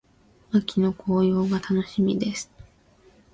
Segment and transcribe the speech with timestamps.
[0.51, 2.49] 秋の紅葉が楽しみです。